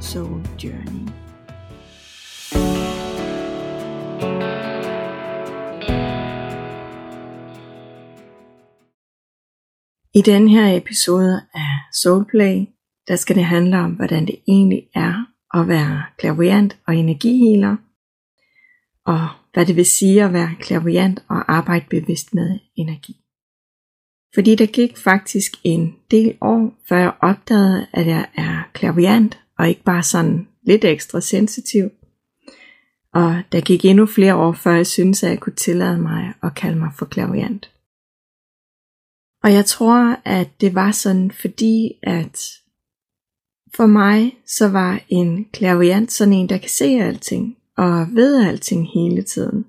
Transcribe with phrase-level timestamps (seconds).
[0.00, 1.08] Soul Journey.
[10.14, 12.66] I den her episode af Soulplay,
[13.08, 17.76] der skal det handle om, hvordan det egentlig er at være klaverant og energihealer,
[19.06, 23.16] og hvad det vil sige at være klaverant og arbejde bevidst med energi.
[24.34, 29.68] Fordi der gik faktisk en del år, før jeg opdagede, at jeg er klaverant og
[29.68, 31.90] ikke bare sådan lidt ekstra sensitiv.
[33.14, 36.54] Og der gik endnu flere år, før jeg syntes, at jeg kunne tillade mig at
[36.54, 37.70] kalde mig for klaviant.
[39.42, 42.40] Og jeg tror, at det var sådan, fordi at
[43.74, 48.88] for mig, så var en klaviant sådan en, der kan se alting og ved alting
[48.94, 49.66] hele tiden.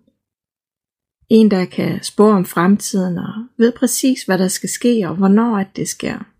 [1.30, 5.58] En, der kan spå om fremtiden og ved præcis, hvad der skal ske og hvornår
[5.58, 6.31] at det sker.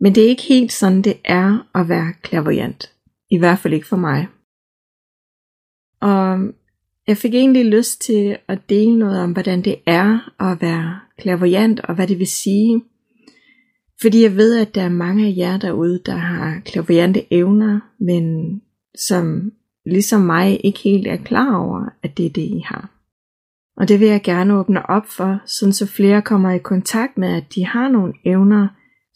[0.00, 2.92] Men det er ikke helt sådan, det er at være klavoyant.
[3.30, 4.28] I hvert fald ikke for mig.
[6.00, 6.38] Og
[7.06, 11.80] jeg fik egentlig lyst til at dele noget om, hvordan det er at være klavoyant,
[11.80, 12.82] og hvad det vil sige.
[14.00, 18.56] Fordi jeg ved, at der er mange af jer derude, der har klavoyante evner, men
[18.98, 19.52] som
[19.86, 22.90] ligesom mig ikke helt er klar over, at det er det, I har.
[23.76, 27.28] Og det vil jeg gerne åbne op for, sådan så flere kommer i kontakt med,
[27.28, 28.68] at de har nogle evner,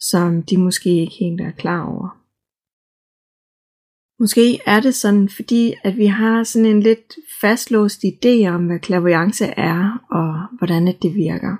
[0.09, 2.21] som de måske ikke helt er klar over.
[4.19, 8.79] Måske er det sådan, fordi at vi har sådan en lidt fastlåst idé om, hvad
[8.79, 11.55] klaviance er, og hvordan det virker.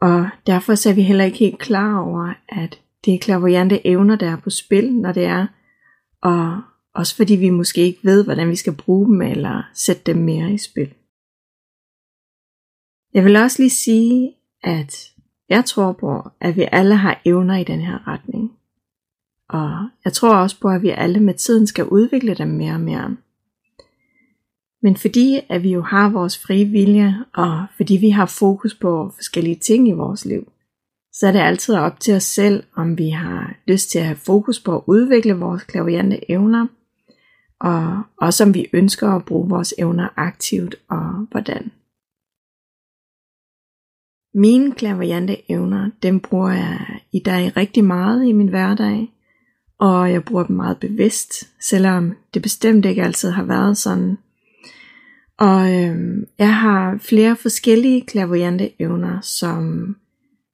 [0.00, 4.16] Og derfor så er vi heller ikke helt klar over, at det er klaviante evner,
[4.16, 5.46] der er på spil, når det er,
[6.22, 6.62] og
[6.94, 10.52] også fordi vi måske ikke ved, hvordan vi skal bruge dem, eller sætte dem mere
[10.52, 10.94] i spil.
[13.14, 15.12] Jeg vil også lige sige, at
[15.48, 18.52] jeg tror på, at vi alle har evner i den her retning.
[19.48, 22.80] Og jeg tror også på, at vi alle med tiden skal udvikle dem mere og
[22.80, 23.16] mere.
[24.82, 29.12] Men fordi at vi jo har vores frie vilje, og fordi vi har fokus på
[29.14, 30.52] forskellige ting i vores liv,
[31.12, 34.16] så er det altid op til os selv, om vi har lyst til at have
[34.16, 36.66] fokus på at udvikle vores klaviante evner,
[37.60, 41.70] og også om vi ønsker at bruge vores evner aktivt, og hvordan.
[44.34, 46.78] Mine klaverjante evner, dem bruger jeg
[47.12, 49.12] i dag rigtig meget i min hverdag,
[49.78, 54.18] og jeg bruger dem meget bevidst, selvom det bestemt ikke altid har været sådan.
[55.38, 59.96] Og øhm, jeg har flere forskellige klaverjante evner, som,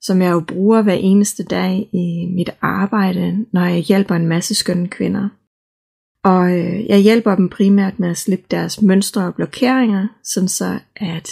[0.00, 4.54] som jeg jo bruger hver eneste dag i mit arbejde, når jeg hjælper en masse
[4.54, 5.28] skønne kvinder.
[6.24, 10.78] Og øh, jeg hjælper dem primært med at slippe deres mønstre og blokeringer, sådan så
[10.96, 11.30] at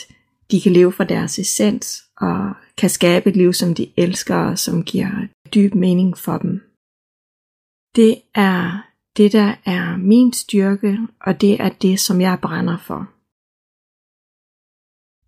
[0.50, 4.58] de kan leve fra deres essens og kan skabe et liv, som de elsker og
[4.58, 6.60] som giver dyb mening for dem.
[7.96, 13.08] Det er det, der er min styrke, og det er det, som jeg brænder for.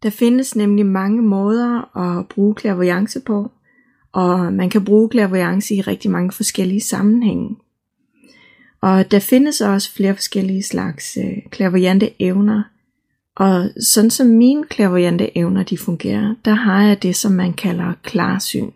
[0.02, 3.50] Der findes nemlig mange måder at bruge klaverjance på,
[4.12, 7.56] og man kan bruge klaverjance i rigtig mange forskellige sammenhænge.
[8.80, 12.62] Og der findes også flere forskellige slags øh, evner,
[13.36, 17.92] og sådan som mine klaverjante evner de fungerer, der har jeg det, som man kalder
[18.02, 18.70] klarsyn.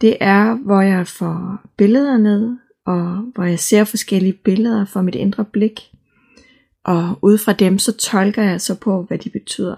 [0.00, 5.14] Det er, hvor jeg får billeder ned, og hvor jeg ser forskellige billeder fra mit
[5.14, 5.80] indre blik.
[6.84, 9.76] Og ud fra dem, så tolker jeg så på, hvad de betyder.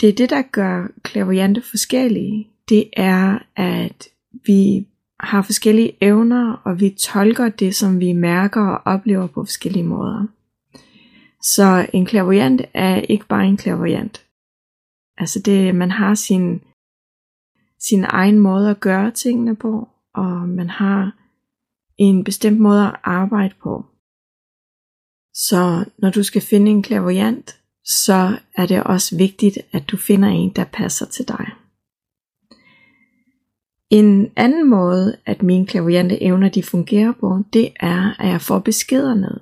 [0.00, 2.48] Det er det, der gør klaverjante forskellige.
[2.68, 4.08] Det er, at
[4.46, 4.86] vi
[5.20, 10.26] har forskellige evner, og vi tolker det, som vi mærker og oplever på forskellige måder.
[11.44, 14.26] Så en klaverjant er ikke bare en klaverjant.
[15.18, 16.62] Altså det, man har sin,
[17.78, 21.16] sin egen måde at gøre tingene på, og man har
[21.98, 23.86] en bestemt måde at arbejde på.
[25.34, 30.28] Så når du skal finde en klaverjant, så er det også vigtigt, at du finder
[30.28, 31.46] en, der passer til dig.
[33.90, 38.58] En anden måde, at mine klaverjante evner de fungerer på, det er, at jeg får
[38.58, 39.40] beskeder ned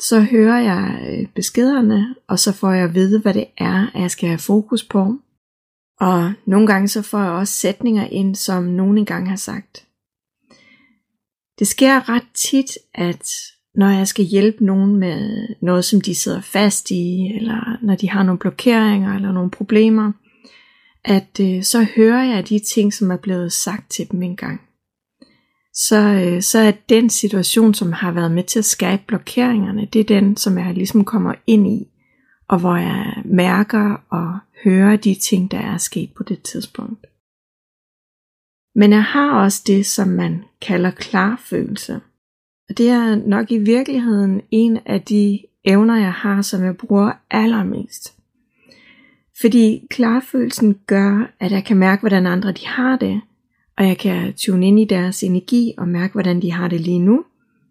[0.00, 4.02] så hører jeg øh, beskederne, og så får jeg at vide, hvad det er, at
[4.02, 5.16] jeg skal have fokus på.
[6.00, 9.84] Og nogle gange så får jeg også sætninger ind, som nogen engang har sagt.
[11.58, 13.30] det sker ret tit, at
[13.74, 18.10] når jeg skal hjælpe nogen med noget, som de sidder fast i, eller når de
[18.10, 20.12] har nogle blokeringer eller nogle problemer,
[21.04, 24.67] at øh, så hører jeg de ting, som er blevet sagt til dem engang.
[25.78, 30.00] Så, øh, så er den situation, som har været med til at skabe blokeringerne, det
[30.00, 31.86] er den, som jeg ligesom kommer ind i,
[32.48, 37.06] og hvor jeg mærker og hører de ting, der er sket på det tidspunkt.
[38.74, 42.00] Men jeg har også det, som man kalder klarfølelse.
[42.68, 47.12] Og det er nok i virkeligheden en af de evner, jeg har, som jeg bruger
[47.30, 48.14] allermest.
[49.40, 53.20] Fordi klarfølelsen gør, at jeg kan mærke, hvordan andre de har det,
[53.78, 56.98] og jeg kan tune ind i deres energi og mærke, hvordan de har det lige
[56.98, 57.24] nu,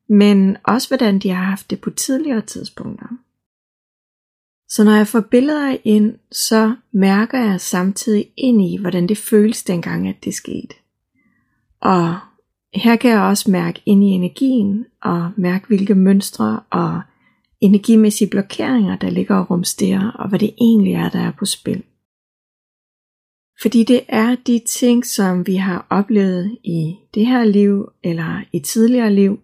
[0.10, 3.08] men også hvordan de har haft det på tidligere tidspunkter.
[4.70, 9.64] Så når jeg får billeder ind, så mærker jeg samtidig ind i, hvordan det føles
[9.64, 10.76] dengang, at det skete.
[11.82, 12.16] Og
[12.74, 17.02] her kan jeg også mærke ind i energien og mærke, hvilke mønstre og
[17.62, 21.84] energimæssige blokeringer, der ligger og rumsterer, og hvad det egentlig er, der er på spil.
[23.62, 28.60] Fordi det er de ting, som vi har oplevet i det her liv eller i
[28.60, 29.40] tidligere liv,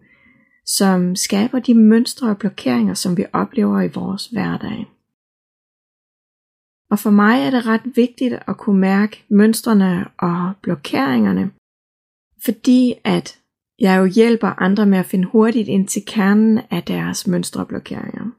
[0.66, 4.86] som skaber de mønstre og blokeringer, som vi oplever i vores hverdag.
[6.90, 11.50] Og for mig er det ret vigtigt at kunne mærke mønstrene og blokeringerne,
[12.44, 13.40] fordi at
[13.78, 17.68] jeg jo hjælper andre med at finde hurtigt ind til kernen af deres mønstre og
[17.68, 18.30] blokeringer.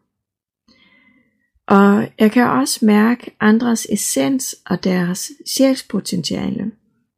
[1.68, 6.72] Og jeg kan også mærke andres essens og deres sjælspotentiale.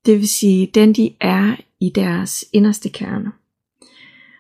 [0.06, 3.32] Det vil sige den de er i deres inderste kerne.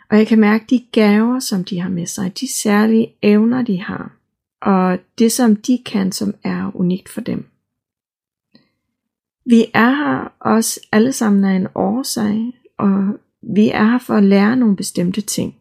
[0.09, 3.81] Og jeg kan mærke de gaver, som de har med sig, de særlige evner, de
[3.81, 4.18] har,
[4.62, 7.45] og det, som de kan, som er unikt for dem.
[9.45, 13.19] Vi er her også alle sammen af en årsag, og
[13.56, 15.56] vi er her for at lære nogle bestemte ting.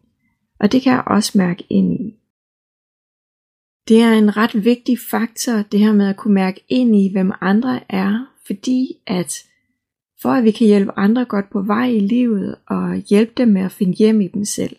[0.59, 2.16] Og det kan jeg også mærke ind i.
[3.87, 7.31] Det er en ret vigtig faktor, det her med at kunne mærke ind i, hvem
[7.41, 9.43] andre er, fordi at
[10.21, 13.61] for at vi kan hjælpe andre godt på vej i livet og hjælpe dem med
[13.61, 14.75] at finde hjem i dem selv,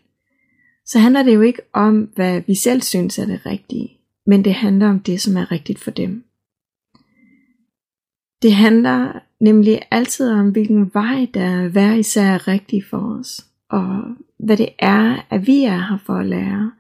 [0.87, 3.91] så handler det jo ikke om, hvad vi selv synes er det rigtige,
[4.27, 6.25] men det handler om det, som er rigtigt for dem.
[8.43, 14.03] Det handler nemlig altid om, hvilken vej der hver især er rigtig for os, og
[14.39, 16.73] hvad det er, at vi er her for at lære,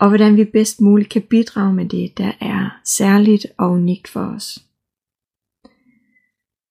[0.00, 4.20] og hvordan vi bedst muligt kan bidrage med det, der er særligt og unikt for
[4.20, 4.58] os.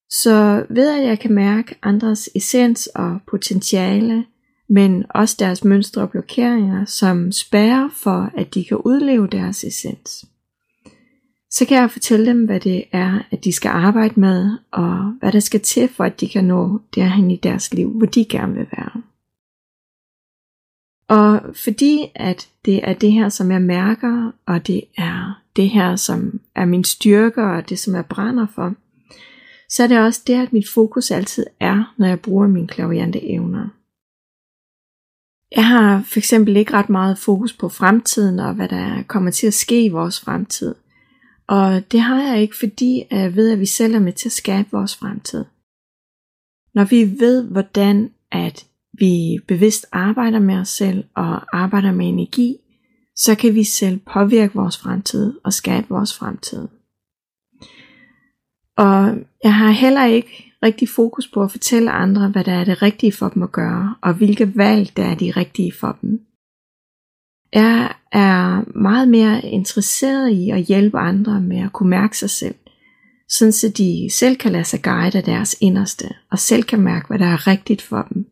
[0.09, 4.25] Så ved at jeg kan mærke andres essens og potentiale,
[4.69, 10.25] men også deres mønstre og blokeringer, som spærrer for, at de kan udleve deres essens,
[11.51, 15.31] så kan jeg fortælle dem, hvad det er, at de skal arbejde med, og hvad
[15.31, 18.53] der skal til for, at de kan nå derhen i deres liv, hvor de gerne
[18.53, 19.01] vil være.
[21.09, 25.95] Og fordi at det er det her, som jeg mærker, og det er det her,
[25.95, 28.73] som er min styrke, og det, som jeg brænder for,
[29.69, 33.29] så er det også det, at mit fokus altid er, når jeg bruger mine klaviante
[33.29, 33.67] evner.
[35.55, 39.47] Jeg har for eksempel ikke ret meget fokus på fremtiden, og hvad der kommer til
[39.47, 40.75] at ske i vores fremtid–
[41.49, 44.33] og det har jeg ikke, fordi jeg ved, at vi selv er med til at
[44.33, 45.45] skabe vores fremtid.
[46.73, 48.65] Når vi ved, hvordan at
[48.99, 52.55] vi bevidst arbejder med os selv og arbejder med energi,
[53.15, 56.67] så kan vi selv påvirke vores fremtid og skabe vores fremtid.
[58.77, 62.81] Og jeg har heller ikke rigtig fokus på at fortælle andre, hvad der er det
[62.81, 66.19] rigtige for dem at gøre, og hvilke valg der er de rigtige for dem.
[67.53, 72.55] Jeg er meget mere interesseret i at hjælpe andre med at kunne mærke sig selv,
[73.29, 77.07] sådan så de selv kan lade sig guide af deres inderste, og selv kan mærke,
[77.07, 78.25] hvad der er rigtigt for dem.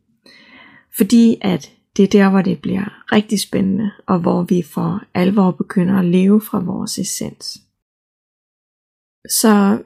[0.98, 5.52] Fordi at det er der, hvor det bliver rigtig spændende, og hvor vi for alvor
[5.52, 7.62] begynder at leve fra vores essens.
[9.30, 9.84] Så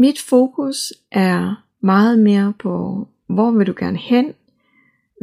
[0.00, 4.34] mit fokus er meget mere på, hvor vil du gerne hen?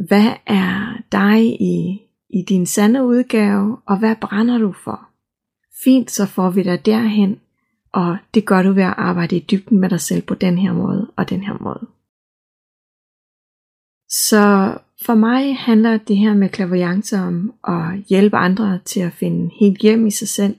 [0.08, 5.08] Hvad er dig i i din sande udgave, og hvad brænder du for?
[5.84, 7.40] Fint, så får vi dig derhen,
[7.92, 10.72] og det gør du ved at arbejde i dybden med dig selv på den her
[10.72, 11.86] måde og den her måde.
[14.08, 19.50] Så for mig handler det her med klaverjance om at hjælpe andre til at finde
[19.60, 20.56] helt hjem i sig selv,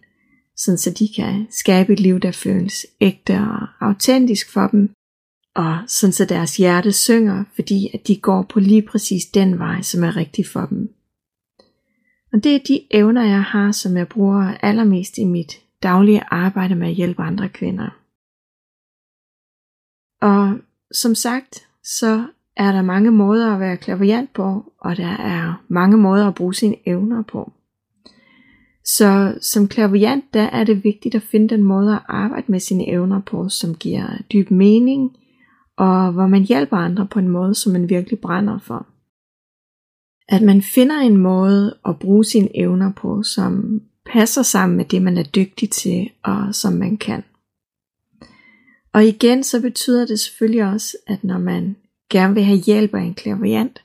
[0.57, 4.89] sådan så de kan skabe et liv, der føles ægte og autentisk for dem,
[5.55, 9.81] og sådan så deres hjerte synger, fordi at de går på lige præcis den vej,
[9.81, 10.93] som er rigtig for dem.
[12.33, 16.75] Og det er de evner, jeg har, som jeg bruger allermest i mit daglige arbejde
[16.75, 17.89] med at hjælpe andre kvinder.
[20.21, 20.59] Og
[20.91, 25.97] som sagt, så er der mange måder at være klaverjant på, og der er mange
[25.97, 27.51] måder at bruge sine evner på.
[28.85, 32.89] Så som klaverjant, der er det vigtigt at finde den måde at arbejde med sine
[32.89, 35.17] evner på, som giver dyb mening,
[35.77, 38.87] og hvor man hjælper andre på en måde, som man virkelig brænder for.
[40.29, 45.01] At man finder en måde at bruge sine evner på, som passer sammen med det,
[45.01, 47.23] man er dygtig til, og som man kan.
[48.93, 51.75] Og igen så betyder det selvfølgelig også, at når man
[52.13, 53.83] gerne vil have hjælp af en klaverant,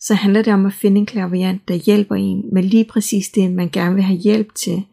[0.00, 3.52] så handler det om at finde en klaverant, der hjælper en med lige præcis det,
[3.52, 4.84] man gerne vil have hjælp til,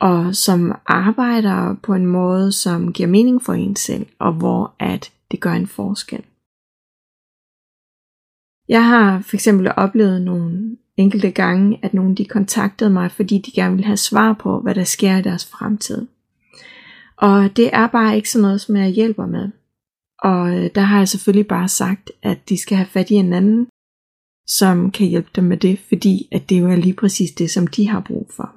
[0.00, 5.12] og som arbejder på en måde, som giver mening for en selv, og hvor at
[5.30, 6.24] det gør en forskel.
[8.68, 13.52] Jeg har for eksempel oplevet nogle enkelte gange, at nogen de kontaktede mig, fordi de
[13.52, 16.06] gerne vil have svar på, hvad der sker i deres fremtid.
[17.16, 19.50] Og det er bare ikke sådan noget, som jeg hjælper med.
[20.18, 23.32] Og øh, der har jeg selvfølgelig bare sagt, at de skal have fat i en
[23.32, 23.68] anden,
[24.46, 27.66] som kan hjælpe dem med det, fordi at det jo er lige præcis det, som
[27.66, 28.54] de har brug for.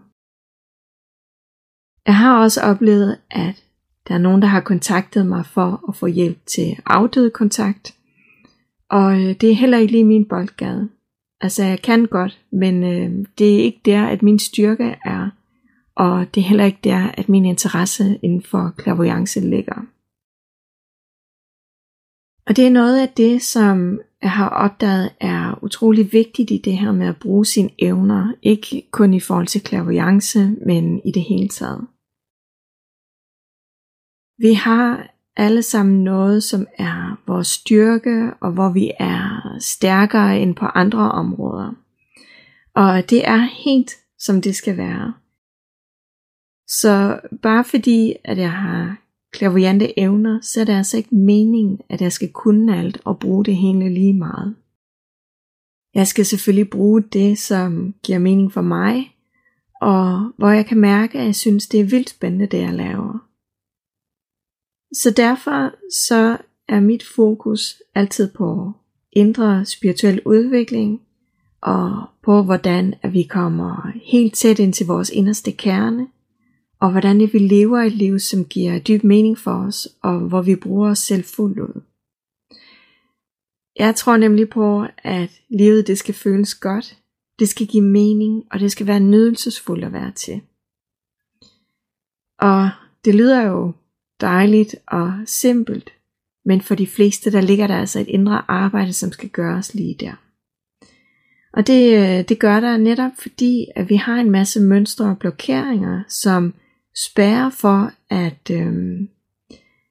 [2.06, 3.64] Jeg har også oplevet, at
[4.08, 7.96] der er nogen, der har kontaktet mig for at få hjælp til afdøde kontakt,
[8.90, 10.90] og øh, det er heller ikke lige min boldgade.
[11.42, 15.30] Altså jeg kan godt, men øh, det er ikke der, at min styrke er,
[15.96, 19.86] og det er heller ikke der, at min interesse inden for klavoyance ligger.
[22.48, 26.78] Og det er noget af det, som jeg har opdaget er utrolig vigtigt i det
[26.78, 31.24] her med at bruge sine evner, ikke kun i forhold til clairvoyance, men i det
[31.24, 31.88] hele taget.
[34.38, 40.56] Vi har alle sammen noget, som er vores styrke, og hvor vi er stærkere end
[40.56, 41.72] på andre områder.
[42.76, 45.14] Og det er helt som det skal være.
[46.68, 48.98] Så bare fordi, at jeg har
[49.32, 53.46] Klaviante evner, så er det altså ikke meningen, at jeg skal kunne alt og bruge
[53.46, 54.56] det hele lige meget.
[55.94, 59.16] Jeg skal selvfølgelig bruge det, som giver mening for mig,
[59.82, 63.28] og hvor jeg kan mærke, at jeg synes, det er vildt spændende, det jeg laver.
[64.94, 65.72] Så derfor
[66.08, 68.72] så er mit fokus altid på
[69.12, 71.02] indre spirituel udvikling,
[71.62, 76.08] og på hvordan at vi kommer helt tæt ind til vores inderste kerne,
[76.82, 80.56] og hvordan vi lever et liv, som giver dyb mening for os, og hvor vi
[80.56, 81.82] bruger os selv fuldt ud.
[83.80, 86.98] Jeg tror nemlig på, at livet det skal føles godt,
[87.40, 90.42] det skal give mening, og det skal være nydelsesfuldt at være til.
[92.40, 92.70] Og
[93.06, 93.74] det lyder jo
[94.22, 95.94] dejligt og simpelt,
[96.46, 99.96] men for de fleste der ligger der altså et indre arbejde, som skal gøres lige
[100.00, 100.14] der.
[101.54, 105.18] Og det, øh, det gør der netop fordi, at vi har en masse mønstre og
[105.18, 106.54] blokeringer, som
[106.96, 109.00] spærre for, at, øh,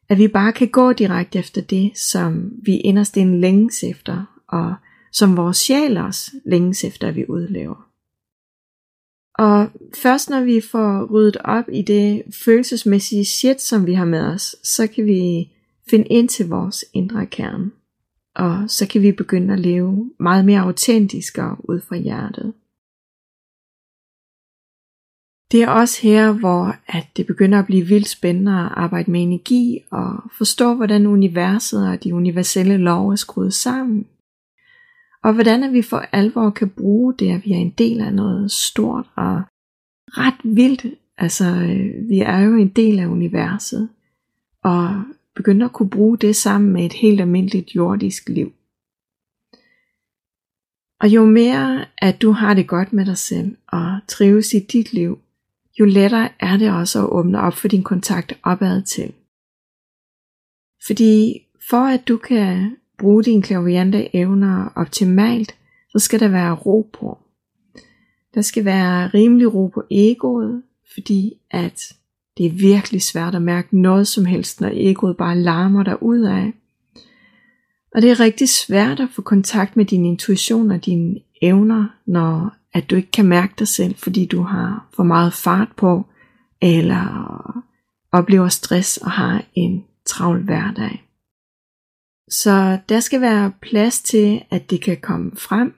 [0.09, 4.75] at vi bare kan gå direkte efter det, som vi inderst inde længes efter, og
[5.13, 7.91] som vores sjæl også længes efter, at vi udlever.
[9.39, 14.21] Og først når vi får ryddet op i det følelsesmæssige shit, som vi har med
[14.21, 15.51] os, så kan vi
[15.91, 17.71] finde ind til vores indre kerne.
[18.35, 22.53] Og så kan vi begynde at leve meget mere autentisk og ud fra hjertet.
[25.53, 29.23] Det er også her, hvor at det begynder at blive vildt spændende at arbejde med
[29.23, 34.07] energi og forstå, hvordan universet og de universelle love er skruet sammen.
[35.23, 38.15] Og hvordan at vi for alvor kan bruge det, at vi er en del af
[38.15, 39.43] noget stort og
[40.09, 40.87] ret vildt.
[41.19, 43.89] Altså, øh, vi er jo en del af universet.
[44.63, 45.03] Og
[45.35, 48.53] begynder at kunne bruge det sammen med et helt almindeligt jordisk liv.
[51.01, 54.93] Og jo mere at du har det godt med dig selv og trives i dit
[54.93, 55.19] liv,
[55.81, 59.13] jo lettere er det også at åbne op for din kontakt opad til.
[60.87, 65.55] Fordi for at du kan bruge dine klaviante evner optimalt,
[65.89, 67.19] så skal der være ro på.
[68.35, 70.63] Der skal være rimelig ro på egoet,
[70.95, 71.93] fordi at
[72.39, 76.21] det er virkelig svært at mærke noget som helst, når egoet bare larmer dig ud
[76.21, 76.53] af.
[77.95, 82.57] Og det er rigtig svært at få kontakt med din intuition og dine evner, når
[82.73, 86.07] at du ikke kan mærke dig selv, fordi du har for meget fart på,
[86.63, 87.63] eller
[88.13, 91.05] oplever stress og har en travl hverdag.
[92.31, 95.75] Så der skal være plads til, at det kan komme frem,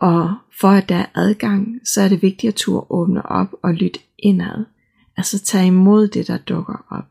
[0.00, 3.74] og for at der er adgang, så er det vigtigt at turde åbne op og
[3.74, 4.64] lytte indad.
[5.16, 7.04] Altså tage imod det, der dukker op.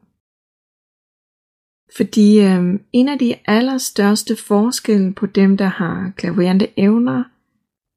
[1.97, 7.23] Fordi øh, en af de allerstørste forskelle på dem, der har klaverende evner,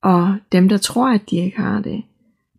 [0.03, 2.03] og dem, der tror, at de ikke har det,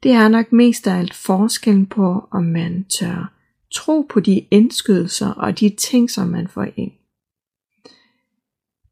[0.03, 3.33] det er nok mest af alt forskellen på, om man tør
[3.71, 6.91] tro på de indskydelser og de ting, som man får ind.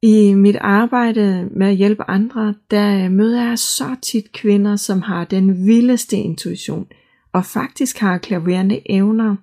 [0.02, 5.02] I mit arbejde med at hjælpe andre, der øh, møder jeg så tit kvinder, som
[5.02, 6.88] har den vildeste intuition,
[7.34, 9.36] og faktisk har klaverende evner.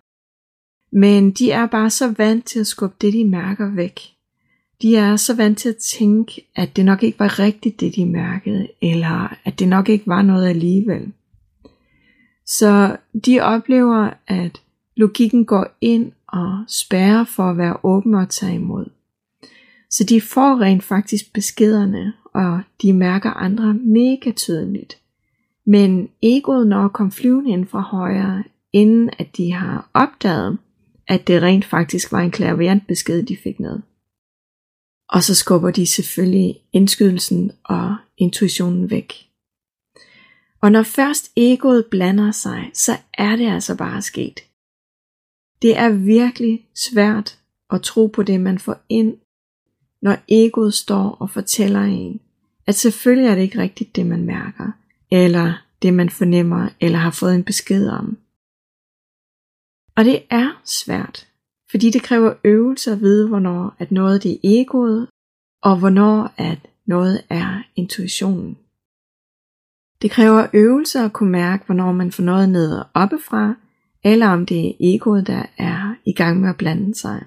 [0.96, 4.13] Men de er bare så vant til at skubbe det, de mærker væk.
[4.82, 8.06] De er så vant til at tænke, at det nok ikke var rigtigt, det de
[8.06, 11.12] mærkede, eller at det nok ikke var noget alligevel.
[12.46, 14.60] Så de oplever, at
[14.96, 18.86] logikken går ind og spærrer for at være åben og tage imod.
[19.90, 24.98] Så de får rent faktisk beskederne, og de mærker andre mega tydeligt.
[25.66, 30.58] Men egoet når at komme flyvende ind fra højre, inden at de har opdaget,
[31.08, 33.78] at det rent faktisk var en klaverant besked, de fik ned.
[35.08, 39.28] Og så skubber de selvfølgelig indskydelsen og intuitionen væk.
[40.60, 44.40] Og når først egoet blander sig, så er det altså bare sket.
[45.62, 47.38] Det er virkelig svært
[47.70, 49.16] at tro på det, man får ind,
[50.02, 52.20] når egoet står og fortæller en,
[52.66, 54.72] at selvfølgelig er det ikke rigtigt det, man mærker,
[55.10, 58.18] eller det, man fornemmer, eller har fået en besked om.
[59.96, 61.28] Og det er svært,
[61.74, 65.08] fordi det kræver øvelse at vide, hvornår at noget det er egoet,
[65.62, 68.56] og hvornår at noget er intuitionen.
[70.02, 73.54] Det kræver øvelse at kunne mærke, hvornår man får noget ned og oppefra,
[74.04, 77.24] eller om det er egoet, der er i gang med at blande sig.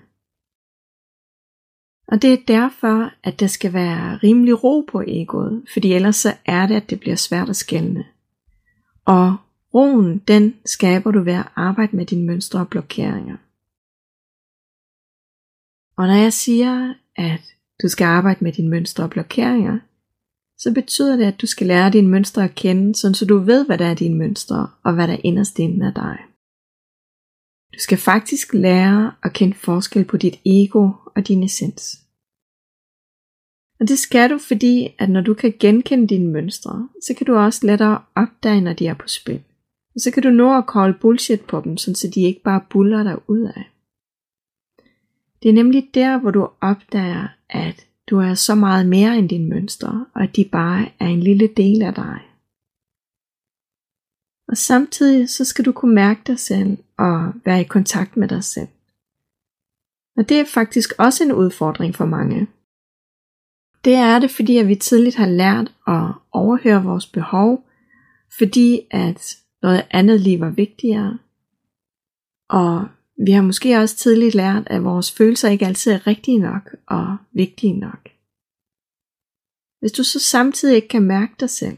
[2.08, 6.34] Og det er derfor, at der skal være rimelig ro på egoet, fordi ellers så
[6.46, 8.06] er det, at det bliver svært at skælne.
[9.06, 9.36] Og
[9.74, 13.38] roen, den skaber du ved at arbejde med dine mønstre og blokeringer.
[15.98, 17.42] Og når jeg siger, at
[17.82, 19.80] du skal arbejde med dine mønstre og blokeringer,
[20.58, 23.78] så betyder det, at du skal lære dine mønstre at kende, så du ved, hvad
[23.78, 26.18] der er dine mønstre, og hvad der inderst inden er dig.
[27.74, 32.00] Du skal faktisk lære at kende forskel på dit ego og din essens.
[33.80, 37.36] Og det skal du, fordi at når du kan genkende dine mønstre, så kan du
[37.36, 39.44] også lettere opdage, når de er på spil.
[39.96, 43.04] Og så kan du nå at kolde bullshit på dem, så de ikke bare buller
[43.04, 43.64] dig ud af.
[45.44, 49.50] Det er nemlig der, hvor du opdager, at du er så meget mere end dine
[49.50, 52.20] mønstre, og at de bare er en lille del af dig.
[54.48, 58.44] Og samtidig så skal du kunne mærke dig selv og være i kontakt med dig
[58.44, 58.68] selv.
[60.18, 62.48] Og det er faktisk også en udfordring for mange.
[63.86, 67.68] Det er det, fordi at vi tidligt har lært at overhøre vores behov,
[68.38, 71.20] fordi at noget andet liv var vigtigere.
[72.50, 72.88] Og
[73.26, 77.18] vi har måske også tidligt lært, at vores følelser ikke altid er rigtige nok og
[77.32, 78.10] vigtige nok.
[79.80, 81.78] Hvis du så samtidig ikke kan mærke dig selv,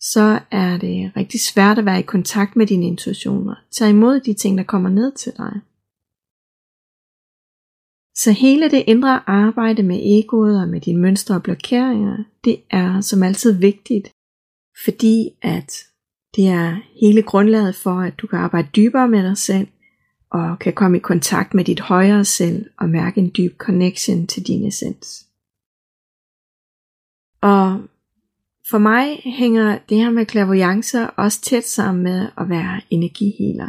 [0.00, 3.54] så er det rigtig svært at være i kontakt med dine intuitioner.
[3.70, 5.60] Tag imod de ting, der kommer ned til dig.
[8.14, 13.00] Så hele det indre arbejde med egoet og med dine mønstre og blokeringer, det er
[13.00, 14.10] som altid vigtigt,
[14.84, 15.84] fordi at
[16.36, 19.68] det er hele grundlaget for, at du kan arbejde dybere med dig selv,
[20.30, 24.46] og kan komme i kontakt med dit højere selv og mærke en dyb connection til
[24.46, 25.26] din essens.
[27.40, 27.80] Og
[28.70, 33.68] for mig hænger det her med klavoyancer også tæt sammen med at være energihealer.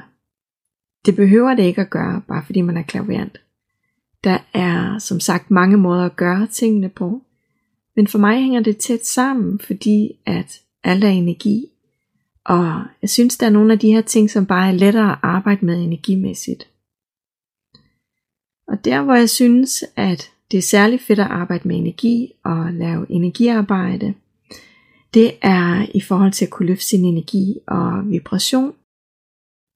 [1.05, 3.41] Det behøver det ikke at gøre, bare fordi man er klaverjant.
[4.23, 7.21] Der er som sagt mange måder at gøre tingene på,
[7.95, 11.65] men for mig hænger det tæt sammen, fordi at alt er energi,
[12.49, 15.19] og jeg synes, der er nogle af de her ting, som bare er lettere at
[15.23, 16.69] arbejde med energimæssigt.
[18.67, 22.73] Og der hvor jeg synes, at det er særlig fedt at arbejde med energi og
[22.73, 24.13] lave energiarbejde,
[25.13, 28.73] det er i forhold til at kunne løfte sin energi og vibration,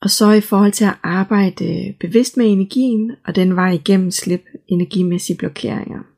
[0.01, 4.45] og så i forhold til at arbejde bevidst med energien, og den vej igennem slip
[4.67, 6.12] energimæssige blokeringer.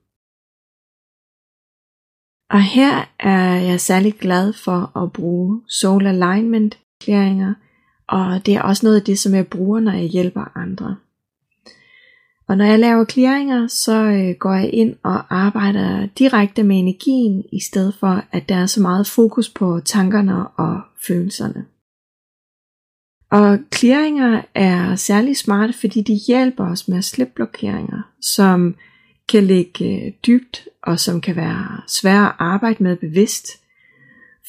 [2.49, 7.53] Og her er jeg særlig glad for at bruge soul alignment klæringer,
[8.07, 10.95] og det er også noget af det, som jeg bruger, når jeg hjælper andre.
[12.47, 17.43] Og når jeg laver clearinger, så øh, går jeg ind og arbejder direkte med energien,
[17.51, 21.65] i stedet for at der er så meget fokus på tankerne og følelserne.
[23.31, 28.75] Og clearinger er særlig smarte, fordi de hjælper os med at slippe blokeringer, som
[29.29, 33.47] kan ligge øh, dybt og som kan være svære at arbejde med bevidst.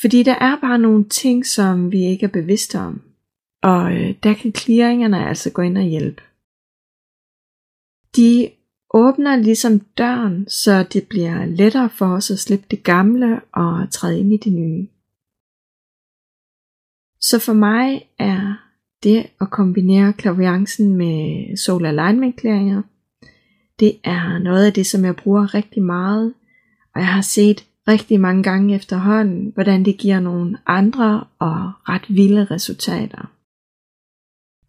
[0.00, 3.02] Fordi der er bare nogle ting, som vi ikke er bevidste om.
[3.62, 6.22] Og øh, der kan clearingerne altså gå ind og hjælpe.
[8.16, 8.50] De
[8.94, 14.20] åbner ligesom døren, så det bliver lettere for os at slippe det gamle og træde
[14.20, 14.88] ind i det nye.
[17.20, 18.66] Så for mig er
[19.02, 22.82] det at kombinere klaviancen med soul alignment klæringer,
[23.80, 26.34] det er noget af det, som jeg bruger rigtig meget,
[26.94, 32.04] Og jeg har set rigtig mange gange efterhånden, hvordan det giver nogle andre og ret
[32.08, 33.32] vilde resultater.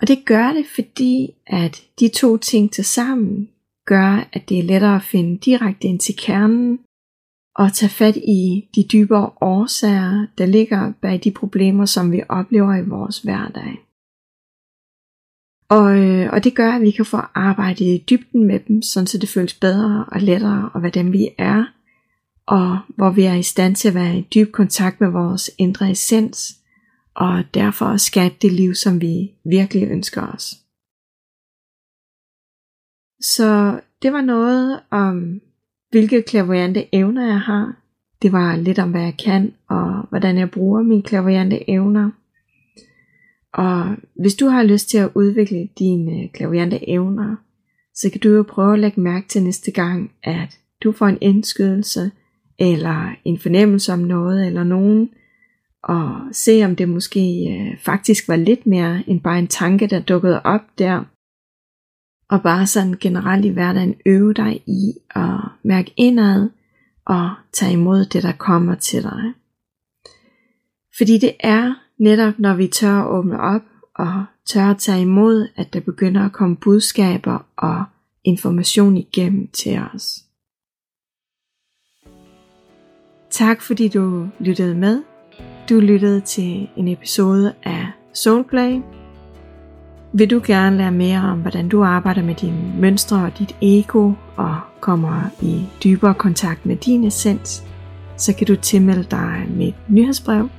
[0.01, 3.49] Og det gør det, fordi at de to ting til sammen
[3.85, 6.79] gør, at det er lettere at finde direkte ind til kernen
[7.55, 12.75] og tage fat i de dybere årsager, der ligger bag de problemer, som vi oplever
[12.75, 13.86] i vores hverdag.
[15.69, 19.17] Og, øh, og det gør, at vi kan få arbejdet i dybden med dem, så
[19.21, 21.65] det føles bedre og lettere at være dem, vi er,
[22.47, 25.91] og hvor vi er i stand til at være i dyb kontakt med vores indre
[25.91, 26.57] essens,
[27.15, 30.55] og derfor skabe det liv, som vi virkelig ønsker os.
[33.21, 35.41] Så det var noget om,
[35.89, 37.75] hvilke klaverante evner jeg har.
[38.21, 42.11] Det var lidt om, hvad jeg kan, og hvordan jeg bruger mine klaverante evner.
[43.53, 47.35] Og hvis du har lyst til at udvikle dine øh, klaviante evner,
[47.95, 51.17] så kan du jo prøve at lægge mærke til næste gang, at du får en
[51.21, 52.11] indskydelse,
[52.59, 55.09] eller en fornemmelse om noget eller nogen,
[55.83, 59.99] og se om det måske øh, faktisk var lidt mere end bare en tanke, der
[59.99, 61.03] dukkede op der.
[62.29, 66.49] Og bare sådan generelt i hverdagen øve dig i at mærke indad
[67.05, 69.33] og tage imod det, der kommer til dig.
[70.97, 73.61] Fordi det er netop, når vi tør at åbne op
[73.95, 77.83] og tør at tage imod, at der begynder at komme budskaber og
[78.23, 80.23] information igennem til os.
[83.29, 85.03] Tak fordi du lyttede med.
[85.69, 88.81] Du lyttede til en episode af Soulplay.
[90.13, 94.13] Vil du gerne lære mere om, hvordan du arbejder med dine mønstre og dit ego
[94.35, 97.63] og kommer i dybere kontakt med din essens,
[98.17, 100.49] så kan du tilmelde dig mit nyhedsbrev.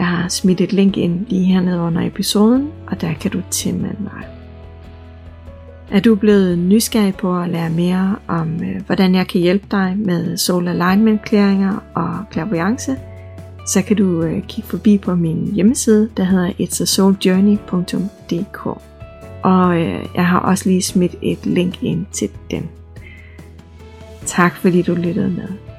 [0.00, 4.02] Jeg har smidt et link ind lige hernede under episoden, og der kan du tilmelde
[4.02, 4.26] mig.
[5.90, 9.96] Er du blevet nysgerrig på at lære mere om, øh, hvordan jeg kan hjælpe dig
[9.98, 12.96] med soul alignment klæringer og clairvoyance,
[13.66, 18.66] så kan du øh, kigge forbi på min hjemmeside, der hedder itsasouljourney.dk.
[19.42, 22.68] Og øh, jeg har også lige smidt et link ind til den.
[24.26, 25.69] Tak fordi du lyttede med.